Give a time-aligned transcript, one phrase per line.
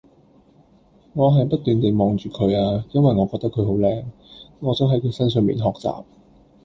[1.13, 4.03] 我係不斷地望住佢啊因為我覺得佢好靚，
[4.61, 6.03] 我想喺佢身上面學習